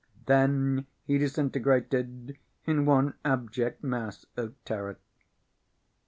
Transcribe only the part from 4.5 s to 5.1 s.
terror.